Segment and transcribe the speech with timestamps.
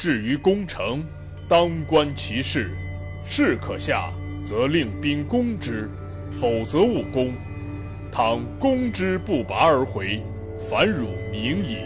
[0.00, 1.04] 至于攻城，
[1.46, 2.70] 当观其势，
[3.22, 4.10] 势可下，
[4.42, 5.86] 则令兵攻之；
[6.32, 7.34] 否则勿攻。
[8.10, 10.22] 倘攻之不拔而回，
[10.58, 11.80] 反辱名矣。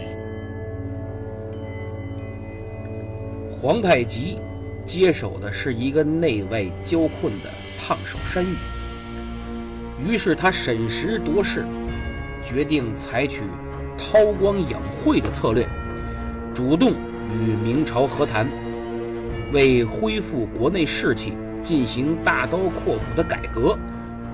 [3.51, 4.39] 皇太极
[4.85, 8.55] 接手的是一个内外交困的烫手山芋，
[10.07, 11.65] 于是他审时度势，
[12.47, 13.41] 决定采取
[13.97, 15.67] 韬光养晦的策略，
[16.53, 16.93] 主动。
[17.35, 18.47] 与明朝和谈，
[19.51, 21.33] 为恢复国内士气、
[21.63, 23.77] 进行大刀阔斧的改革，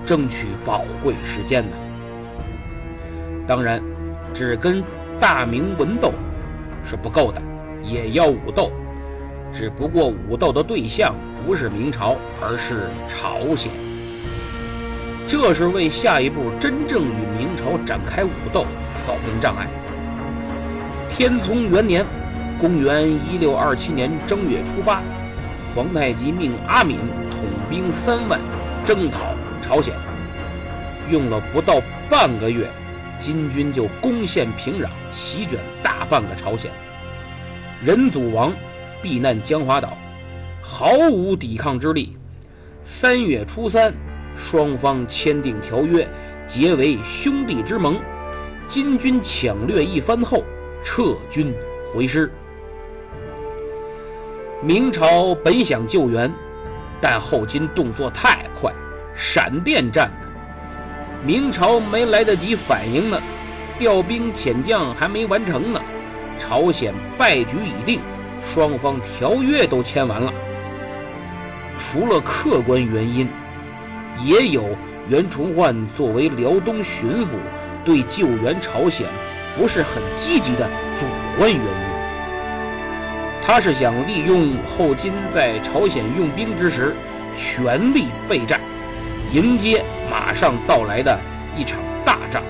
[0.06, 1.76] 争取宝贵时间呢。
[3.46, 3.82] 当然，
[4.32, 4.82] 只跟
[5.20, 6.12] 大明文斗
[6.88, 7.42] 是不够的，
[7.82, 8.70] 也要武斗。
[9.52, 13.70] 只不过武斗的对象不是明朝，而是朝鲜。
[15.28, 18.64] 这是为下一步真正与明朝展开武斗
[19.04, 19.66] 扫平障碍。
[21.08, 22.21] 天聪元年。
[22.62, 25.02] 公元一六二七年正月初八，
[25.74, 26.96] 皇太极命阿敏
[27.28, 28.38] 统兵三万
[28.84, 29.92] 征讨朝鲜。
[31.10, 32.70] 用了不到半个月，
[33.18, 36.70] 金军就攻陷平壤，席卷大半个朝鲜。
[37.84, 38.52] 仁祖王
[39.02, 39.98] 避难江华岛，
[40.62, 42.16] 毫无抵抗之力。
[42.84, 43.92] 三月初三，
[44.36, 46.08] 双方签订条约，
[46.46, 47.98] 结为兄弟之盟。
[48.68, 50.44] 金军抢掠一番后，
[50.84, 51.52] 撤军
[51.92, 52.30] 回师。
[54.64, 56.32] 明朝本想救援，
[57.00, 58.72] 但后金动作太快，
[59.12, 60.28] 闪电战呢。
[61.26, 63.20] 明朝没来得及反应呢，
[63.76, 65.82] 调兵遣将还没完成呢，
[66.38, 68.00] 朝鲜败局已定，
[68.54, 70.32] 双方条约都签完了。
[71.76, 73.28] 除了客观原因，
[74.22, 74.64] 也有
[75.08, 77.30] 袁崇焕作为辽东巡抚，
[77.84, 79.08] 对救援朝鲜
[79.58, 80.68] 不是很积极的
[81.00, 81.04] 主
[81.36, 81.91] 观原因。
[83.54, 86.96] 他是想利用后金在朝鲜用兵之时，
[87.36, 88.58] 全力备战，
[89.30, 91.20] 迎接马上到来的
[91.54, 92.42] 一场大仗。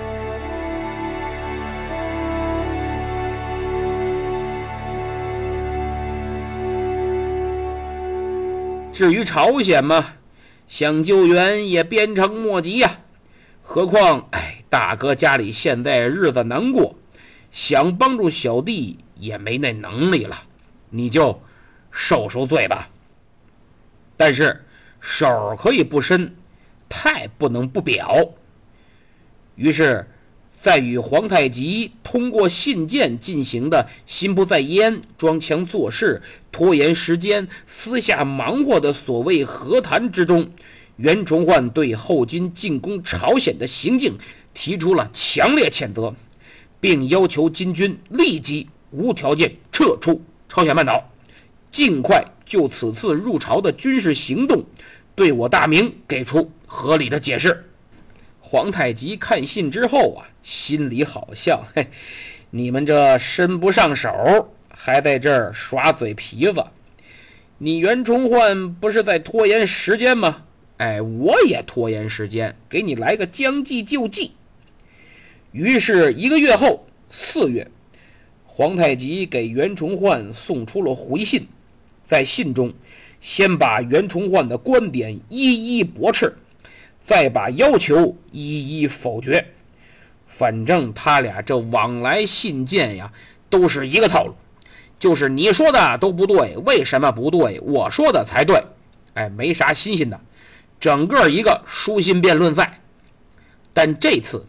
[8.92, 10.06] 至于朝鲜嘛，
[10.68, 12.98] 想救援也鞭长莫及呀。
[13.60, 16.94] 何况，哎，大哥家里现在日子难过，
[17.50, 20.44] 想帮助小弟也没那能力了。
[20.94, 21.40] 你就
[21.90, 22.88] 受受罪吧，
[24.16, 24.62] 但是
[25.00, 26.36] 手可以不伸，
[26.88, 28.34] 态不能不表。
[29.56, 30.06] 于是，
[30.60, 36.22] 在与皇太极通过信件进行的心不在焉、装腔作势、
[36.52, 40.50] 拖延时间、私下忙活的所谓和谈之中，
[40.96, 44.16] 袁崇焕对后金进攻朝鲜的行径
[44.52, 46.14] 提出了强烈谴责，
[46.78, 50.22] 并要求金军立即无条件撤出。
[50.54, 51.10] 朝鲜半岛，
[51.70, 54.62] 尽快就此次入朝的军事行动，
[55.14, 57.64] 对我大明给出合理的解释。
[58.38, 61.88] 皇太极看信之后啊，心里好笑，嘿，
[62.50, 66.62] 你们这伸不上手，还在这儿耍嘴皮子。
[67.56, 70.42] 你袁崇焕不是在拖延时间吗？
[70.76, 74.32] 哎，我也拖延时间，给你来个将计就计。
[75.52, 77.66] 于是，一个月后，四月。
[78.54, 81.48] 皇太极给袁崇焕送出了回信，
[82.04, 82.70] 在信中，
[83.18, 86.36] 先把袁崇焕的观点一一驳斥，
[87.02, 89.42] 再把要求一一否决。
[90.26, 93.10] 反正他俩这往来信件呀，
[93.48, 94.34] 都是一个套路，
[94.98, 97.58] 就是你说的都不对，为什么不对？
[97.60, 98.62] 我说的才对。
[99.14, 100.20] 哎，没啥新鲜的，
[100.78, 102.80] 整个一个书信辩论赛。
[103.72, 104.46] 但这次，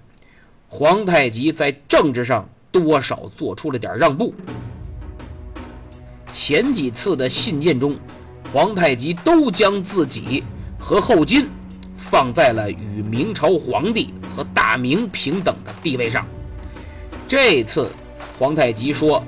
[0.68, 4.34] 皇太极在政治上多少做出了点让步。
[6.34, 7.96] 前几次的信件中，
[8.52, 10.44] 皇太极都将自己
[10.80, 11.48] 和后金
[11.96, 16.26] 放在了与明朝皇帝和大明平等的地位上。
[17.28, 17.90] 这次，
[18.40, 19.24] 皇太极说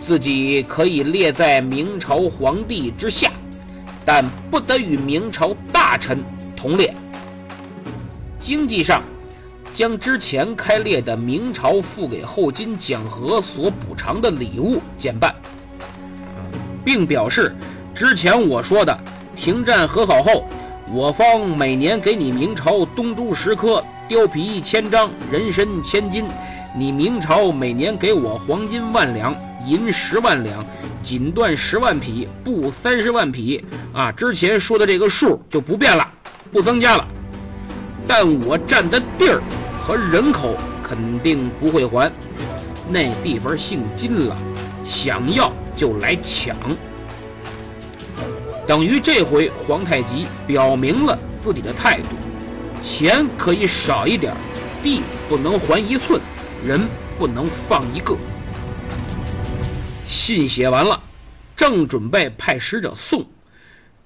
[0.00, 3.30] 自己可以列在明朝皇帝之下，
[4.04, 6.22] 但不得与明朝大臣
[6.56, 6.92] 同列。
[8.40, 9.00] 经济上。
[9.78, 15.32] 将之前开列的明朝付给后金讲和所补偿的礼物减半，
[16.84, 17.54] 并表示
[17.94, 18.98] 之前我说的
[19.36, 20.44] 停战和好后，
[20.92, 26.24] 我方每年给你明朝东珠十颗、貂皮一千张、人参千斤；
[26.76, 29.32] 你明朝每年给我黄金万两、
[29.64, 30.66] 银十万两、
[31.04, 33.64] 锦缎十万匹、布三十万匹。
[33.92, 36.04] 啊，之前说的这个数就不变了，
[36.50, 37.06] 不增加了。
[38.08, 39.40] 但我占的地儿。
[39.88, 40.54] 和人口
[40.86, 42.12] 肯定不会还，
[42.90, 44.36] 那地方姓金了，
[44.84, 46.54] 想要就来抢。
[48.66, 52.08] 等于这回皇太极表明了自己的态度：
[52.82, 54.34] 钱可以少一点，
[54.82, 56.20] 地不能还一寸，
[56.62, 56.86] 人
[57.18, 58.14] 不能放一个。
[60.06, 61.00] 信写完了，
[61.56, 63.24] 正准备派使者送。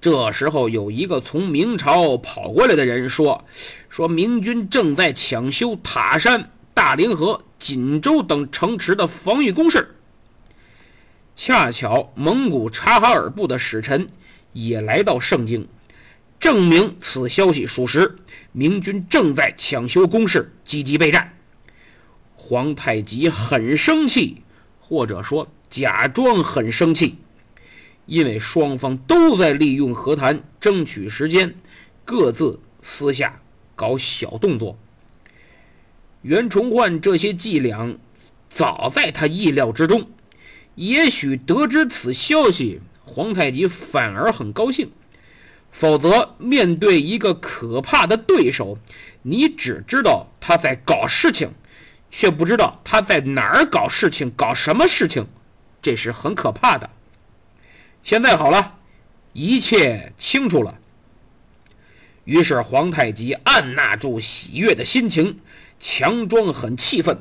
[0.03, 3.45] 这时候，有一个从明朝跑过来的人说
[3.89, 9.95] ：“说明军正在抢修塔山、大凌河、锦州等城池的防御工事。
[11.37, 14.09] 恰巧蒙古察哈尔部的使臣
[14.53, 15.69] 也来到盛京，
[16.41, 18.17] 证明此消息属实。
[18.51, 21.33] 明军正在抢修工事，积极备战。
[22.35, 24.43] 皇太极很生气，
[24.81, 27.19] 或者说假装很生气。”
[28.07, 31.55] 因为双方都在利用和谈争取时间，
[32.05, 33.41] 各自私下
[33.75, 34.79] 搞小动作。
[36.23, 37.97] 袁崇焕这些伎俩
[38.49, 40.09] 早在他意料之中。
[40.75, 44.91] 也许得知此消息，皇太极反而很高兴。
[45.71, 48.79] 否则，面对一个可怕的对手，
[49.23, 51.51] 你只知道他在搞事情，
[52.11, 55.27] 却不知道他在哪儿搞事情、搞什么事情，
[55.81, 56.89] 这是很可怕的。
[58.05, 58.79] 现在好了，
[59.33, 60.77] 一切清楚了。
[62.25, 65.39] 于是皇太极按捺住喜悦的心情，
[65.79, 67.17] 强装很气愤，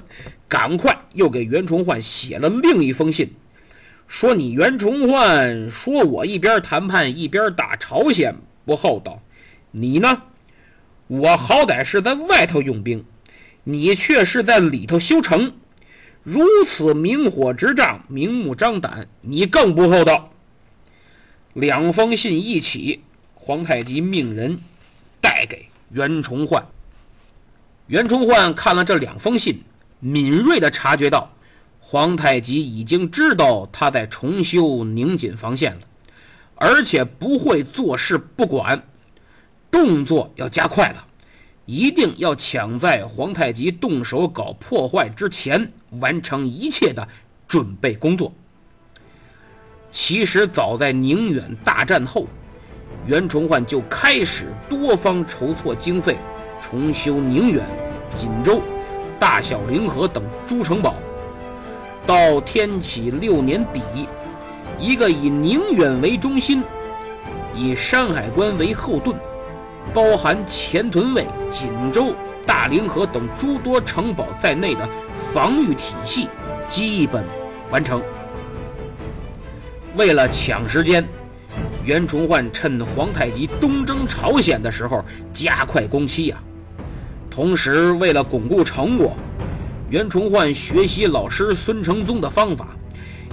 [0.48, 3.32] 赶快又给袁崇焕写了另一封信，
[4.08, 8.36] 说：“你袁崇焕说我一边谈判一边打朝鲜
[8.66, 9.22] 不厚道，
[9.70, 10.24] 你呢？
[11.06, 13.06] 我好歹是在外头用兵，
[13.66, 15.54] 你却是在里头修城，
[16.24, 20.30] 如此明火执仗、明目张胆，你更不厚道。”
[21.54, 23.02] 两封信一起，
[23.34, 24.60] 皇太极命人
[25.20, 26.66] 带给袁崇焕。
[27.88, 29.62] 袁崇焕看了这两封信，
[30.00, 31.30] 敏锐地察觉到
[31.82, 35.82] 皇太极已经知道他在重修宁锦防线了，
[36.56, 38.88] 而且不会坐视不管，
[39.70, 41.06] 动作要加快了，
[41.66, 45.70] 一定要抢在皇太极动手搞破坏之前
[46.00, 47.06] 完成一切的
[47.46, 48.34] 准备工作。
[49.92, 52.26] 其实早在宁远大战后，
[53.06, 56.18] 袁崇焕就开始多方筹措经费，
[56.62, 57.66] 重修宁远、
[58.16, 58.62] 锦州、
[59.20, 60.96] 大小凌河等诸城堡。
[62.08, 63.82] 到天启六年底，
[64.80, 66.64] 一个以宁远为中心、
[67.54, 69.16] 以山海关为后盾、
[69.94, 72.14] 包含前屯卫、锦州、
[72.46, 74.88] 大凌河等诸多城堡在内的
[75.34, 76.30] 防御体系
[76.70, 77.24] 基本
[77.70, 78.02] 完成。
[79.98, 81.06] 为了抢时间，
[81.84, 86.38] 袁崇焕趁皇太极东征朝鲜的时候加快工期呀。
[87.30, 89.16] 同时，为了巩固成果，
[89.90, 92.70] 袁崇焕学习老师孙承宗的方法，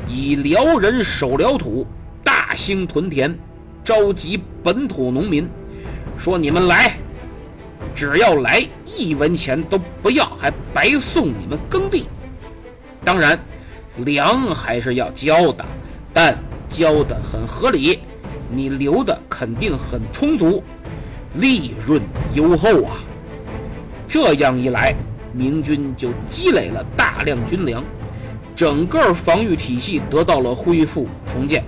[0.09, 1.87] 以辽人守辽土，
[2.25, 3.37] 大兴屯田，
[3.85, 5.49] 召集本土农民，
[6.19, 6.99] 说：“你们来，
[7.95, 12.09] 只要来，一文钱都不要，还白送你们耕地。
[13.05, 13.39] 当然，
[13.99, 15.65] 粮还是要交的，
[16.13, 16.37] 但……”
[16.69, 17.99] 交的很合理，
[18.51, 20.63] 你留的肯定很充足，
[21.35, 22.01] 利润
[22.35, 22.99] 优厚啊！
[24.09, 24.95] 这样一来，
[25.33, 27.85] 明军就积累了大量军粮，
[28.57, 31.63] 整个防御体系得到了恢复重建，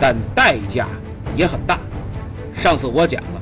[0.00, 0.88] 但代价
[1.36, 1.78] 也很大。
[2.54, 3.40] 上次我讲了，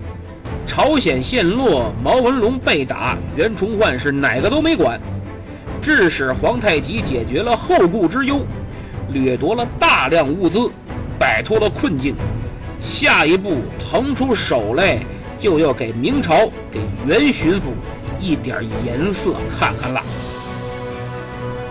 [0.67, 5.01] 朝鲜陷落，毛文龙被打，袁崇焕是哪个都没管，
[5.81, 8.41] 致使皇太极解决了后顾之忧。
[9.13, 10.71] 掠夺了大量物资，
[11.19, 12.15] 摆脱了困境。
[12.83, 14.99] 下一步腾出手来
[15.39, 17.73] 就要给明朝给袁巡抚
[18.21, 20.03] 一点颜色看看了。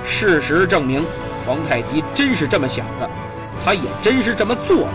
[0.05, 1.03] 事实证明，
[1.45, 3.09] 皇太极真是这么想的，
[3.63, 4.87] 他也真是这么做的。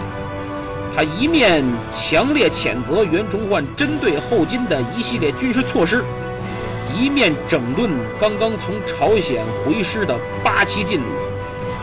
[0.97, 1.65] 他一面
[1.95, 6.05] 强烈谴责袁崇焕针对后金的一系列军事措施，
[6.97, 7.91] 一面整顿
[8.21, 11.05] 刚刚从朝鲜回师的八旗劲旅，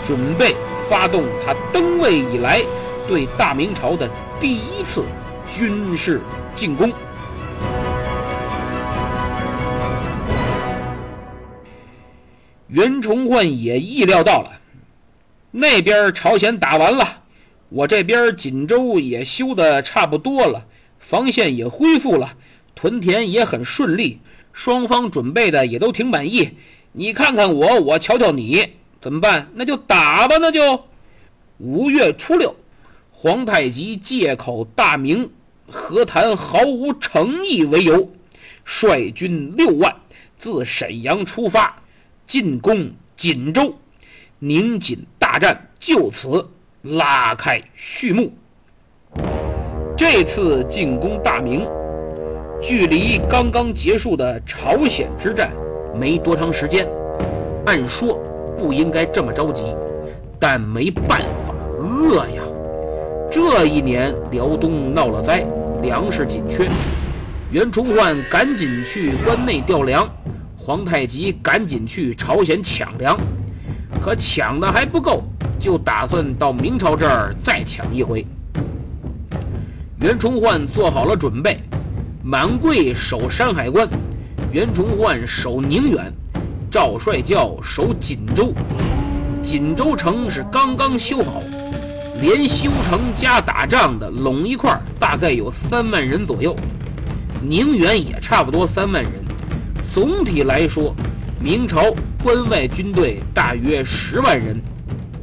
[0.06, 0.56] 准备
[0.88, 2.62] 发动他登位以来
[3.08, 4.10] 对大明朝的
[4.40, 5.04] 第一次
[5.50, 6.22] 军事
[6.56, 6.92] 进攻。
[12.68, 14.60] 袁崇焕也意料到了，
[15.52, 17.24] 那边朝鲜打完了，
[17.70, 20.66] 我这边锦州也修得差不多了，
[21.00, 22.34] 防线也恢复了，
[22.76, 24.20] 屯田也很顺利，
[24.52, 26.52] 双方准备的也都挺满意。
[26.92, 28.74] 你看看我，我瞧瞧你，
[29.06, 29.48] 怎么办？
[29.54, 30.84] 那就打吧，那就。
[31.60, 32.56] 五月初六，
[33.12, 35.30] 皇太极借口大明
[35.70, 38.10] 和谈毫无诚意为由，
[38.64, 39.96] 率军六万
[40.40, 41.78] 自沈阳出发。
[42.26, 43.76] 进攻锦州，
[44.40, 46.50] 宁锦大战就此
[46.82, 48.34] 拉开序幕。
[49.96, 51.68] 这次进攻大明，
[52.60, 55.52] 距离刚刚结束的朝鲜之战
[55.94, 56.90] 没多长时间。
[57.68, 58.20] 按说
[58.58, 59.64] 不应该这么着急，
[60.40, 62.42] 但没办法，饿呀！
[63.30, 65.46] 这一年辽东闹了灾，
[65.82, 66.68] 粮食紧缺，
[67.52, 70.10] 袁崇焕赶紧去关内调粮。
[70.58, 73.16] 皇太极赶紧去朝鲜抢粮，
[74.02, 75.24] 可抢的还不够，
[75.60, 78.26] 就打算到明朝这儿再抢一回。
[80.00, 81.60] 袁崇焕做好了准备，
[82.24, 83.88] 满贵守山海关，
[84.52, 86.12] 袁崇焕守宁远，
[86.76, 88.54] 赵帅教守锦州。
[89.42, 91.42] 锦州城是刚刚修好，
[92.20, 96.54] 连修城加打仗的拢一块，大概有三万人左右。
[97.42, 99.10] 宁远也差不多三万人。
[99.90, 100.94] 总体来说，
[101.40, 104.62] 明朝关外军队大约十万人，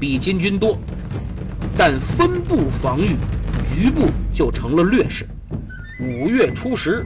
[0.01, 0.79] 比金军多，
[1.77, 3.09] 但分部防御，
[3.77, 5.29] 局部就成了劣势。
[6.01, 7.05] 五月初十，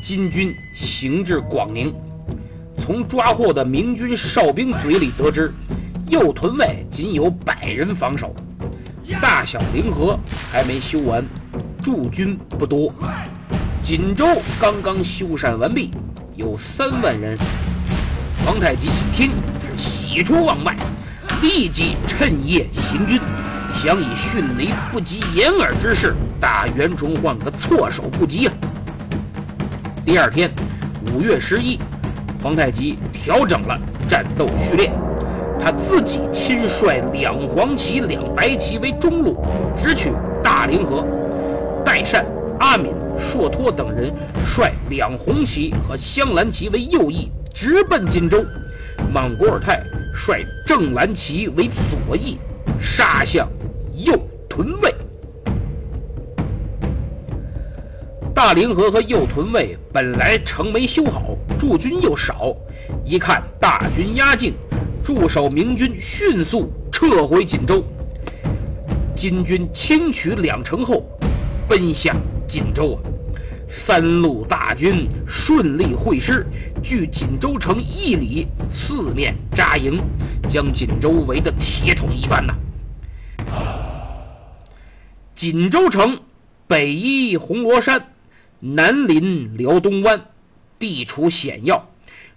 [0.00, 1.92] 金军行至广宁，
[2.90, 5.54] 从抓获的明军哨兵嘴里得知，
[6.08, 8.34] 右屯外仅有百人防守，
[9.22, 10.18] 大小凌河
[10.50, 11.24] 还没修完，
[11.80, 12.92] 驻军不多。
[13.84, 14.26] 锦州
[14.60, 15.92] 刚刚修缮完毕。
[16.34, 17.38] 有三万人，
[18.44, 19.30] 皇太极一听
[19.64, 20.74] 是喜出望外，
[21.42, 23.20] 立即趁夜行军，
[23.72, 28.54] 想以迅雷不及掩耳之势打袁崇焕个措手不及啊！
[30.04, 30.50] 第二天，
[31.14, 31.78] 五月十一，
[32.42, 33.78] 皇太极调整了
[34.08, 34.90] 战斗序列，
[35.62, 39.36] 他自己亲率两黄旗、两白旗为中路，
[39.82, 40.10] 直取
[40.42, 41.06] 大凌河，
[41.84, 42.24] 代善、
[42.58, 42.94] 阿敏。
[43.18, 44.10] 硕托等人
[44.46, 48.38] 率两红旗和镶蓝旗为右翼，直奔荆州；
[49.12, 49.82] 莽古尔泰
[50.14, 51.68] 率正蓝旗为
[52.06, 52.38] 左翼，
[52.80, 53.46] 杀向
[53.94, 54.18] 右
[54.48, 54.94] 屯卫。
[58.34, 62.56] 大凌河和右屯卫本来城没修好，驻军又少，
[63.04, 64.54] 一看大军压境，
[65.04, 67.84] 驻守明军迅速撤回锦州。
[69.14, 71.04] 金军轻取两城后，
[71.68, 72.16] 奔向
[72.48, 72.98] 锦州啊！
[73.68, 76.46] 三路大军顺利会师，
[76.82, 80.00] 距锦州城一里，四面扎营，
[80.48, 82.54] 将锦州围得铁桶一般呐。
[85.36, 86.18] 锦州城
[86.66, 88.02] 北依红螺山，
[88.60, 90.18] 南临辽东湾，
[90.80, 91.88] 地处险要，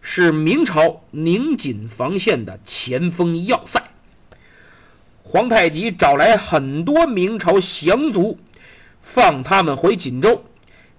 [0.01, 3.81] 是明朝宁锦防线的前锋要塞。
[5.23, 8.37] 皇太极找来很多明朝降卒，
[9.01, 10.43] 放他们回锦州。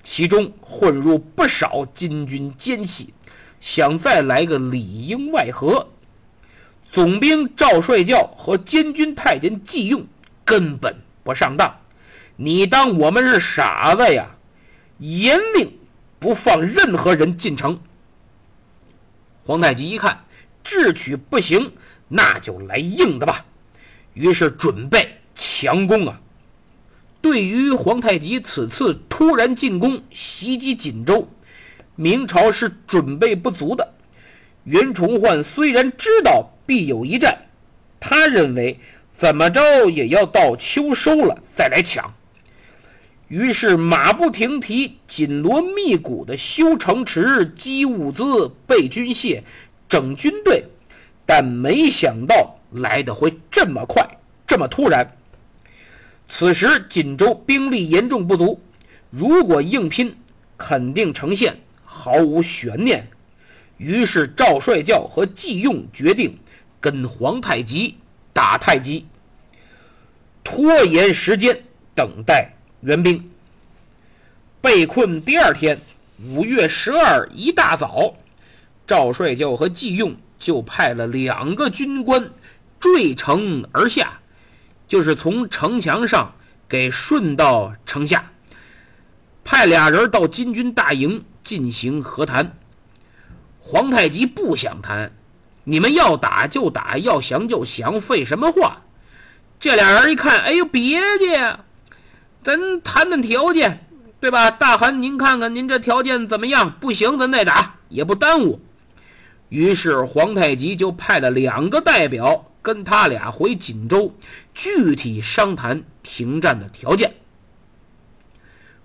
[0.02, 3.14] 其中混入不少金军奸细，
[3.60, 5.88] 想再来个里应外合。
[6.92, 10.06] 总兵赵帅教和监军太监季用
[10.44, 11.74] 根本不上当，
[12.36, 14.36] 你当我们是傻子呀？
[14.98, 15.72] 严令
[16.24, 17.78] 不放任何人进城。
[19.44, 20.24] 皇太极一看
[20.64, 21.70] 智取不行，
[22.08, 23.44] 那就来硬的吧，
[24.14, 26.18] 于是准备强攻啊。
[27.20, 31.28] 对于皇太极此次突然进攻袭击锦州，
[31.94, 33.86] 明朝是准备不足的。
[34.62, 37.38] 袁崇焕虽然知道必有一战，
[38.00, 38.80] 他认为
[39.14, 42.14] 怎么着也要到秋收了再来抢，
[43.28, 49.42] 于是马不停蹄、紧锣密鼓地修城池、积物资、备军械、
[49.88, 50.64] 整军队，
[51.24, 54.06] 但没想到来的会这么快、
[54.46, 55.16] 这么突然。
[56.28, 58.60] 此时锦州兵力严重不足，
[59.10, 60.16] 如果硬拼，
[60.56, 63.06] 肯定呈现毫无悬念。
[63.78, 66.38] 于是赵帅教和季用决定
[66.80, 67.96] 跟皇太极
[68.32, 69.06] 打太极，
[70.44, 71.62] 拖延时间，
[71.94, 72.53] 等待
[72.84, 73.30] 援兵。
[74.60, 75.80] 被困第二天，
[76.22, 78.14] 五月十二一大早，
[78.86, 82.30] 赵帅教和季用就派了两个军官
[82.78, 84.20] 坠城而下。
[84.86, 86.34] 就是从城墙上
[86.68, 88.30] 给顺到城下，
[89.42, 92.54] 派俩人到金军大营进行和谈。
[93.60, 95.10] 皇太极不想谈，
[95.64, 98.82] 你们要打就打，要降就降，废什么话？
[99.58, 101.56] 这俩人一看，哎呦，别介，
[102.44, 103.86] 咱谈谈条件，
[104.20, 104.50] 对吧？
[104.50, 106.70] 大汗，您看看您这条件怎么样？
[106.78, 108.60] 不行，咱再打，也不耽误。
[109.48, 112.50] 于是皇太极就派了两个代表。
[112.64, 114.14] 跟他俩回锦州，
[114.54, 117.12] 具体商谈停战的条件。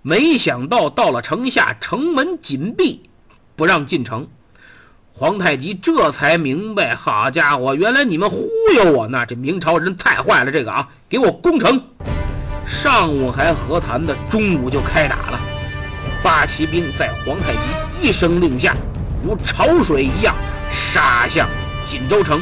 [0.02, 3.08] 没想到到了城下，城门紧闭，
[3.56, 4.28] 不让进城。
[5.14, 9.24] 皇太极这才明白，好家伙，原来你们忽悠我呢！
[9.24, 11.82] 这明朝人太坏了，这个啊，给我攻城。
[12.70, 15.40] 上午还和谈的，中午就开打了。
[16.22, 18.76] 八旗兵在皇太极一声令下，
[19.24, 20.34] 如潮水一样
[20.70, 21.48] 杀向
[21.84, 22.40] 锦州城。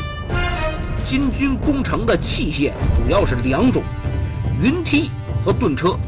[1.03, 3.83] 金军攻城的器械主要是两种：
[4.63, 5.11] 云梯
[5.43, 5.99] 和盾车。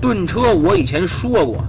[0.00, 1.64] 盾车我以前说过，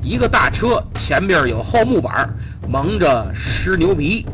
[0.00, 2.32] 一个大车前面有厚木板，
[2.68, 4.24] 蒙着湿牛皮，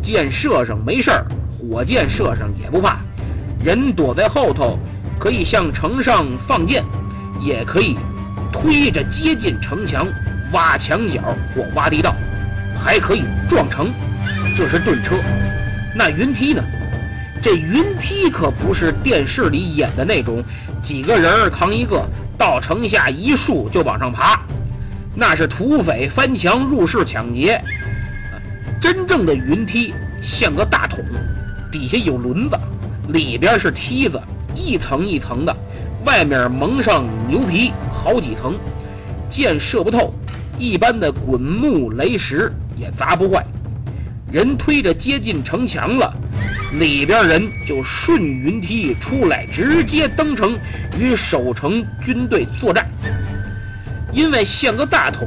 [0.00, 2.96] 箭射上没事儿，火箭射上也不怕。
[3.62, 4.78] 人躲在后头，
[5.18, 6.84] 可以向城上放箭，
[7.40, 7.96] 也可以
[8.52, 10.06] 推着接近城墙
[10.52, 11.20] 挖墙角
[11.54, 12.14] 或挖地道，
[12.78, 13.90] 还可以撞城。
[14.56, 15.16] 这是盾车。
[15.94, 16.62] 那云梯呢？
[17.40, 20.42] 这云梯可不是电视里演的那种，
[20.82, 22.04] 几个人扛一个，
[22.36, 24.40] 到城下一竖就往上爬，
[25.14, 27.62] 那是土匪翻墙入室抢劫。
[28.80, 31.04] 真正的云梯像个大桶，
[31.70, 32.58] 底下有轮子，
[33.08, 34.20] 里边是梯子，
[34.54, 35.56] 一层一层的，
[36.04, 38.56] 外面蒙上牛皮，好几层，
[39.30, 40.12] 箭射不透，
[40.58, 43.44] 一般的滚木雷石也砸不坏。
[44.30, 46.12] 人推着接近城墙了。
[46.78, 50.54] 里边人就顺云梯出来，直接登城
[50.98, 52.86] 与守城军队作战。
[54.12, 55.26] 因为像个大桶，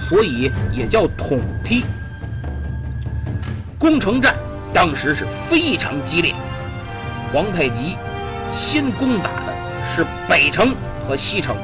[0.00, 1.84] 所以也叫桶梯。
[3.78, 4.34] 攻城战
[4.72, 6.34] 当时是非常激烈。
[7.30, 7.94] 皇太极
[8.56, 9.54] 先攻打的
[9.94, 10.74] 是北城
[11.06, 11.56] 和西城，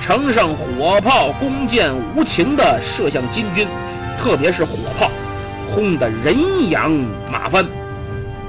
[0.00, 3.66] 城上火炮、弓箭无情地射向金军，
[4.18, 5.10] 特别是火炮，
[5.74, 6.36] 轰得人
[6.70, 6.90] 仰
[7.30, 7.66] 马翻。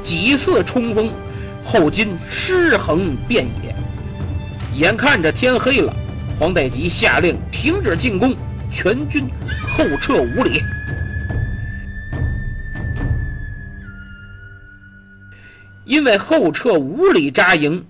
[0.03, 1.09] 几次冲锋，
[1.65, 3.75] 后金尸横遍野。
[4.75, 5.93] 眼看着天黑了，
[6.39, 8.35] 皇太极下令停止进攻，
[8.71, 9.27] 全军
[9.75, 10.61] 后撤五里。
[15.85, 17.85] 因为后撤五里扎营，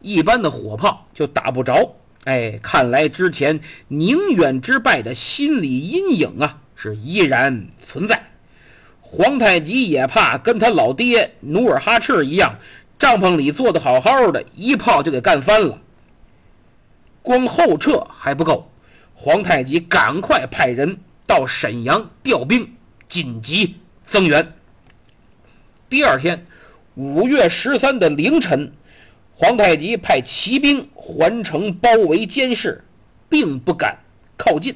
[0.00, 1.96] 一般的火炮就打不着。
[2.24, 8.30] 哎，看来之前宁远之败的心理阴影啊，是依然存在。
[9.00, 12.58] 皇太极也怕跟他老爹努尔哈赤一样，
[12.98, 15.80] 帐篷里坐的好好的，一炮就给干翻了。
[17.22, 18.70] 光后撤还不够，
[19.14, 22.70] 皇太极赶快派人到沈阳调兵，
[23.08, 24.52] 紧急增援。
[25.88, 26.46] 第二天，
[26.98, 28.72] 五月十三的凌晨，
[29.36, 32.82] 皇太极派骑兵环城包围监视，
[33.28, 33.96] 并不敢
[34.36, 34.74] 靠近。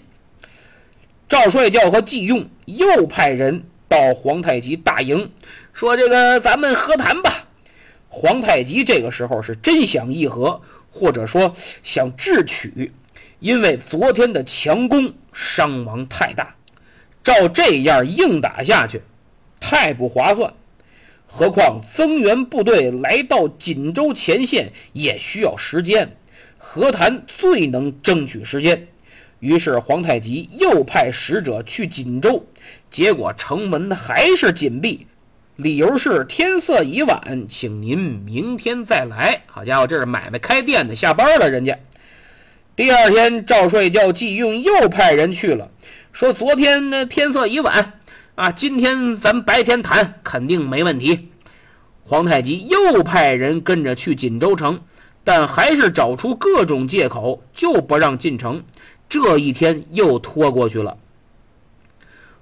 [1.28, 3.64] 赵帅教和季用又派人。
[3.88, 5.30] 到皇太极大营，
[5.74, 7.46] 说：“这个咱们和谈吧。”
[8.08, 12.92] 皇太极这个时候是真想议和，或者说想智取，
[13.40, 16.54] 因为昨天的强攻伤亡太大，
[17.22, 19.02] 照这样硬打下去，
[19.60, 20.54] 太不划算。
[21.34, 26.14] 何况增援部队来到锦州前线也需要时间，
[26.58, 28.86] 和谈最能争取时间。
[29.40, 32.44] 于是皇太极又派使者去锦州。
[32.90, 35.06] 结果城门还是紧闭，
[35.56, 39.40] 理由是天色已晚，请您明天再来。
[39.46, 41.78] 好家伙，这是买卖开店的，下班了人家。
[42.76, 45.70] 第二天，赵帅叫季用又派人去了，
[46.12, 47.94] 说昨天呢天色已晚
[48.34, 51.28] 啊，今天咱白天谈肯定没问题。
[52.02, 54.80] 皇太极又派人跟着去锦州城，
[55.22, 58.64] 但还是找出各种借口，就不让进城。
[59.06, 60.96] 这一天又拖过去了。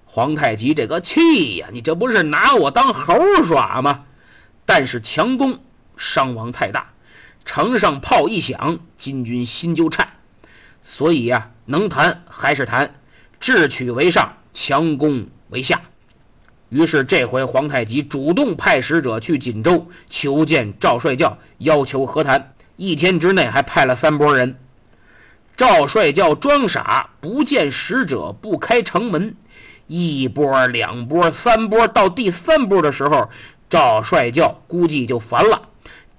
[0.04, 1.68] 皇太极这个气呀！
[1.72, 4.04] 你这不是拿我当猴耍吗？
[4.64, 5.58] 但是强攻
[5.96, 6.92] 伤亡太大，
[7.44, 10.08] 城上炮一响，金军心就颤。
[10.84, 12.94] 所以呀，能谈还是谈，
[13.40, 15.80] 智取为上，强攻为下。
[16.68, 22.54] 于是这回皇太极主动派使者去锦州求见赵帅教，要求和谈。
[22.76, 24.56] 一天之内还派了三拨人。
[25.56, 29.34] 赵帅教装傻，不见使者，不开城门。
[29.88, 33.28] 一波、两波、三波，到第三波的时候，
[33.68, 35.62] 赵帅教估计就烦了，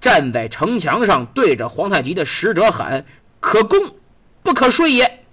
[0.00, 3.06] 站在城墙上，对着皇太极的使者喊
[3.40, 3.94] ：“可攻，
[4.42, 5.24] 不可睡也。”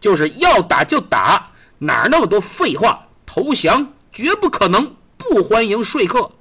[0.00, 3.07] 就是要打就打，哪那么多废话？
[3.38, 6.32] 投降绝不可能，不欢迎说客。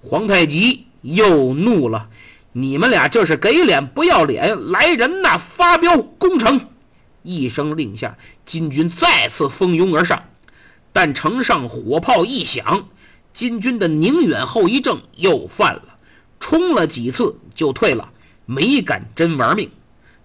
[0.00, 2.08] 皇太极又怒了。
[2.52, 4.70] 你们俩这是给脸不要脸！
[4.70, 6.68] 来人呐，发镖攻城！
[7.24, 10.22] 一声令下，金军再次蜂拥而上。
[10.92, 12.86] 但城上火炮一响，
[13.34, 15.98] 金军的宁远后遗症又犯了，
[16.38, 18.10] 冲了几次就退了，
[18.44, 19.68] 没敢真玩命。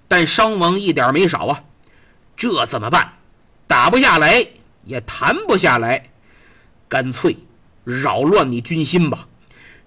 [0.08, 1.64] 但伤亡一点没少啊！
[2.38, 3.14] 这怎么办？
[3.66, 4.46] 打不下来，
[4.84, 6.10] 也谈不下来，
[6.88, 7.38] 干脆
[7.84, 9.28] 扰乱你军心吧。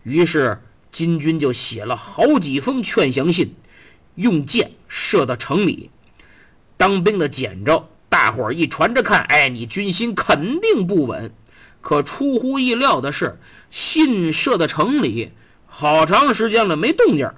[0.02, 0.60] 于是。
[0.92, 3.56] 金军就写了好几封劝降信，
[4.14, 5.90] 用箭射到城里。
[6.76, 11.34] 当兵的捡着，大伙儿一传着看，哎，你军心肯定不稳。
[11.80, 15.32] 可出乎意料的是，信射到城里，
[15.66, 17.28] 好长时间了没动静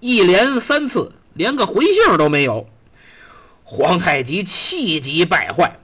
[0.00, 2.66] 一连三次，连个回信都没有。
[3.64, 5.78] 皇太极气急败坏，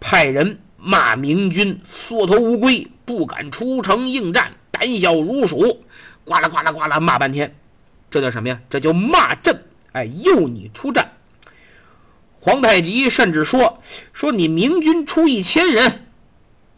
[0.00, 4.52] 派人骂明军缩头乌龟，不敢出城应战。
[4.70, 5.84] 胆小如鼠，
[6.24, 7.54] 呱啦呱啦呱啦骂半天，
[8.10, 8.58] 这叫什么呀？
[8.70, 9.62] 这叫骂阵！
[9.92, 11.12] 哎，诱你出战。
[12.40, 16.06] 皇太极甚至说：“说你明军出一千人，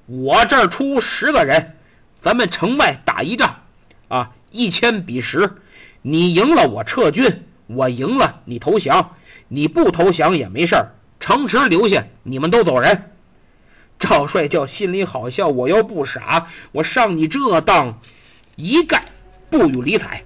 [0.06, 1.76] 我这儿出十个人，
[2.20, 3.62] 咱们城外打一仗，
[4.08, 5.50] 啊，一千比十，
[6.02, 9.14] 你赢了我撤军，我赢了你投降，
[9.54, 10.88] 你不投降也没事儿，
[11.20, 13.10] 城池留下，你们都走人。”
[13.96, 17.96] 赵帅叫心里好笑，我又不傻，我上你这当，
[18.56, 19.04] 一概
[19.48, 20.24] 不予理睬。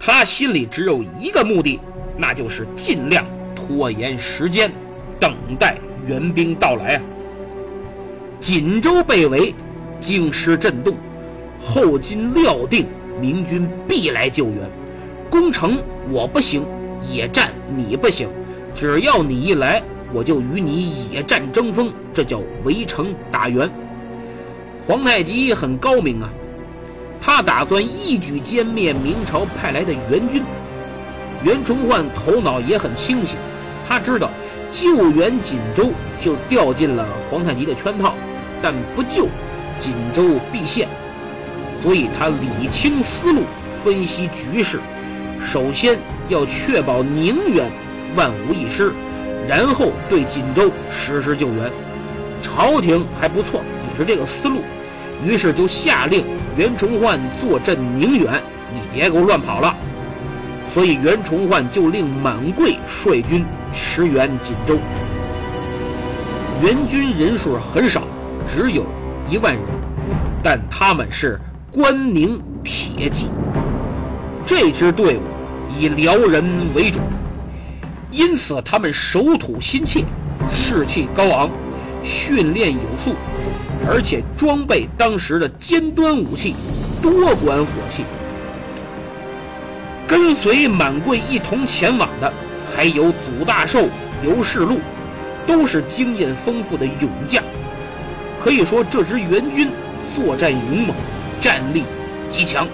[0.00, 1.78] 他心里只有一个目的，
[2.18, 4.72] 那就是尽量拖延时间，
[5.20, 7.02] 等待援兵到来啊。
[8.40, 9.54] 锦州被围，
[10.00, 10.96] 京师震动，
[11.60, 12.88] 后金料定
[13.20, 14.68] 明军必来救援，
[15.30, 15.80] 攻城
[16.10, 16.66] 我不行，
[17.08, 18.28] 野战你不行，
[18.74, 19.82] 只要你一来。
[20.14, 23.70] 我就与你野战争锋，这叫围城打援。
[24.86, 26.28] 皇太极很高明啊，
[27.18, 30.42] 他打算一举歼灭明朝派来的援军。
[31.42, 33.36] 袁崇焕头脑也很清醒，
[33.88, 34.30] 他知道
[34.70, 38.12] 救援锦州就掉进了皇太极的圈套，
[38.60, 39.28] 但不救，
[39.78, 40.86] 锦州必陷。
[41.82, 43.44] 所以他理清思路，
[43.82, 44.78] 分析局势，
[45.50, 45.98] 首先
[46.32, 47.70] 要确保宁远
[48.16, 48.92] 万无一失。
[49.48, 51.70] 然后对锦州实施救援，
[52.40, 54.60] 朝廷还不错，也是这个思路，
[55.24, 56.24] 于是就下令
[56.56, 58.40] 袁崇焕坐镇宁远，
[58.72, 59.76] 你别给我乱跑了。
[60.72, 64.78] 所以袁崇焕就令满贵率军驰援锦州。
[66.62, 68.04] 援军人数很少，
[68.48, 68.86] 只有
[69.28, 69.62] 一万人，
[70.42, 71.38] 但他们是
[71.72, 73.26] 关宁铁骑，
[74.46, 75.22] 这支队伍
[75.78, 76.98] 以辽人为主。
[78.10, 80.04] 因此，他们守土心切，
[80.52, 81.50] 士气高昂，
[82.04, 83.14] 训练有素，
[83.88, 86.54] 而且装备当时的尖端武器，
[87.00, 88.04] 多管火器。
[90.06, 92.30] 跟随满贵一同前往的，
[92.76, 93.88] 还有祖大寿、
[94.22, 94.78] 刘世禄，
[95.46, 97.42] 都是经验丰富的勇将。
[98.44, 99.70] 可以说，这支援军
[100.14, 100.94] 作战勇猛，
[101.40, 101.84] 战力
[102.28, 102.68] 极强。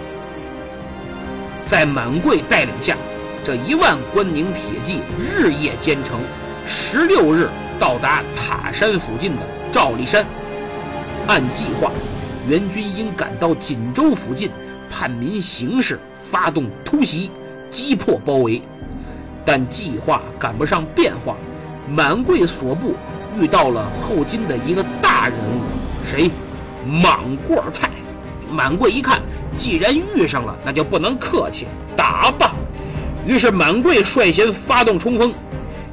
[1.69, 2.97] 在满贵带领下。
[3.45, 6.21] 这一万关宁铁骑日夜兼程，
[6.67, 10.27] 十六日到达塔山附近的赵立山。
[11.27, 11.91] 按计划，
[12.49, 14.51] 援军应赶到锦州附近，
[14.91, 15.99] 叛民形势，
[16.31, 17.31] 发动突袭，
[17.71, 18.61] 击破包围。
[19.47, 21.37] 但计划赶不上变化，
[21.89, 22.95] 满贵所部
[23.39, 25.63] 遇到了后金的一个大人物，
[26.11, 26.31] 谁？
[26.87, 27.91] 莽过泰。
[28.51, 29.21] 满贵一看，
[29.57, 32.55] 既然遇上了，那就不能客气，打吧！
[33.27, 35.33] 于是满贵率先发动冲锋，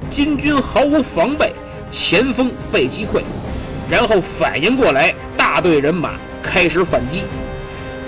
[0.09, 1.53] 金军毫无防备，
[1.91, 3.21] 前锋被击溃，
[3.89, 7.23] 然后反应过来，大队人马开始反击。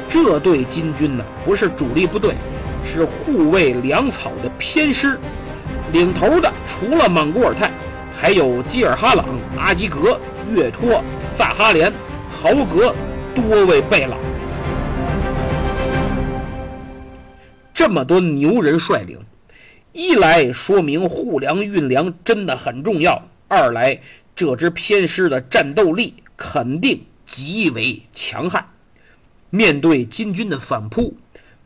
[0.09, 2.33] 这队金军呢，不是主力部队，
[2.85, 5.19] 是护卫粮草的偏师，
[5.91, 7.69] 领头的除了莽古尔泰，
[8.17, 9.25] 还有基尔哈朗、
[9.57, 10.17] 阿基格、
[10.49, 11.03] 岳托、
[11.37, 11.91] 萨哈连、
[12.31, 12.95] 豪格
[13.35, 14.17] 多位贝朗。
[17.77, 19.19] 这么多牛人率领，
[19.93, 23.99] 一来说明护粮运粮真的很重要，二来
[24.35, 28.65] 这支偏师的战斗力肯定极为强悍。
[29.51, 31.15] 面对金军的反扑，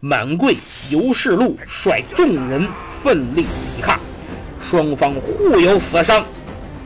[0.02, 0.58] 满贵、
[0.92, 2.68] 尤世禄率众人
[3.02, 3.98] 奋力抵抗，
[4.62, 6.26] 双方互有死伤，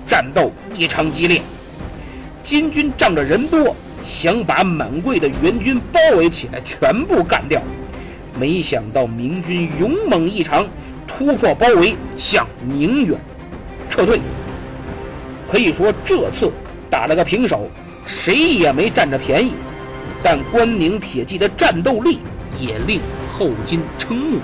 [0.08, 1.42] 战斗异常激烈。
[2.44, 7.60] 金军仗着人多，想把满贵的援军包围起来，全部干掉。
[8.38, 10.68] 没想到明军勇猛异常，
[11.08, 13.18] 突破包围，向宁远
[13.90, 14.20] 撤退。
[15.50, 16.52] 可以说这次
[16.90, 17.70] 打了个平手，
[18.06, 19.54] 谁也没占着便宜。
[20.22, 22.20] 但关宁铁骑的战斗力
[22.60, 23.00] 也令
[23.32, 24.40] 后金瞠目。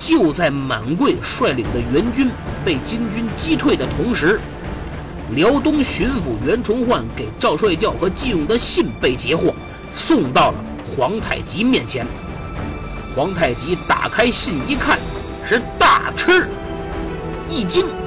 [0.00, 2.28] 就在满贵率领的援军
[2.64, 4.40] 被金军击退的同时，
[5.34, 9.54] 辽东巡抚袁崇焕给赵帅教和季勇的信被截获，
[9.94, 10.64] 送到了
[10.96, 12.04] 皇太极面前。
[13.20, 14.98] 皇太极打开信一看，
[15.46, 16.48] 是大吃
[17.50, 17.99] 一惊。